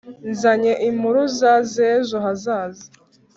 Nzanye 0.31 0.73
impuruza 0.89 1.51
z’ejo 1.71 2.17
hazaza 2.25 2.85